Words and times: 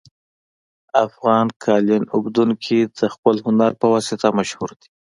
افغان 1.05 1.47
قالین 1.63 2.03
اوبدونکي 2.15 2.79
د 2.97 3.01
خپل 3.13 3.35
هنر 3.45 3.71
په 3.81 3.85
واسطه 3.93 4.27
مشهور 4.39 4.69
دي 4.79 4.87